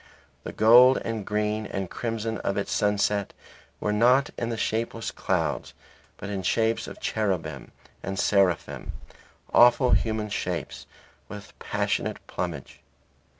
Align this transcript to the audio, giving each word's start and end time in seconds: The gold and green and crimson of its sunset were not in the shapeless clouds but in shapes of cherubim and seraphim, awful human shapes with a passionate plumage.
The 0.43 0.51
gold 0.51 0.97
and 1.05 1.27
green 1.27 1.67
and 1.67 1.87
crimson 1.87 2.39
of 2.39 2.57
its 2.57 2.71
sunset 2.71 3.33
were 3.79 3.93
not 3.93 4.31
in 4.35 4.49
the 4.49 4.57
shapeless 4.57 5.11
clouds 5.11 5.75
but 6.17 6.27
in 6.27 6.41
shapes 6.41 6.87
of 6.87 6.99
cherubim 6.99 7.71
and 8.01 8.17
seraphim, 8.17 8.93
awful 9.53 9.91
human 9.91 10.29
shapes 10.29 10.87
with 11.29 11.51
a 11.51 11.53
passionate 11.63 12.17
plumage. 12.25 12.79